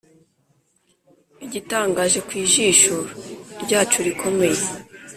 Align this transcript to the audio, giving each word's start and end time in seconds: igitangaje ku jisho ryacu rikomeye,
igitangaje 1.45 2.19
ku 2.27 2.33
jisho 2.51 2.95
ryacu 3.63 3.97
rikomeye, 4.07 4.63